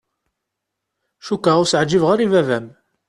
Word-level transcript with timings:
Cukkeɣ 1.25 1.55
ur 1.61 1.67
s-ɛǧibeɣ 1.67 2.09
ara 2.13 2.25
i 2.25 2.27
baba-m. 2.33 2.65